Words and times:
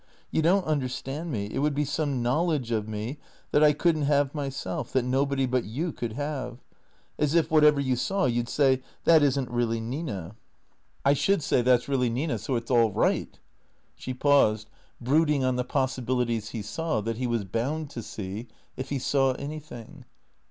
You 0.31 0.41
don't 0.41 0.65
understand 0.65 1.31
me. 1.31 1.45
It 1.53 1.59
would 1.59 1.75
be 1.75 1.85
some 1.85 2.23
knowledge 2.23 2.71
of 2.71 2.87
me 2.87 3.19
that 3.51 3.63
I 3.63 3.71
could 3.71 3.95
n't 3.95 4.05
have 4.07 4.33
myself, 4.33 4.91
that 4.93 5.03
nobody 5.05 5.45
but 5.45 5.63
you 5.63 5.91
could 5.91 6.13
have. 6.13 6.57
As 7.19 7.35
if 7.35 7.51
whatever 7.51 7.79
you 7.79 7.95
saw 7.95 8.25
you 8.25 8.41
'd 8.41 8.49
say,' 8.49 8.81
That'is 9.05 9.39
n't 9.39 9.51
really 9.51 9.79
Nina,'" 9.79 10.35
184 11.03 11.03
THE 11.03 11.03
CEEATOES" 11.03 11.03
I 11.05 11.13
should 11.13 11.43
say,' 11.43 11.61
That 11.61 11.81
's 11.83 11.87
really 11.87 12.09
Nina, 12.09 12.39
so 12.39 12.55
it 12.55 12.67
's 12.67 12.71
all 12.71 12.91
right.'" 12.91 13.39
She 13.95 14.15
paused, 14.15 14.71
brooding 14.99 15.43
on 15.43 15.55
the 15.55 15.63
possibilities 15.63 16.49
he 16.49 16.63
saw, 16.63 17.01
that 17.01 17.17
he 17.17 17.27
was 17.27 17.45
bound 17.45 17.91
to 17.91 18.01
see, 18.01 18.47
if 18.75 18.89
he 18.89 18.97
saw 18.97 19.33
anything. 19.33 20.05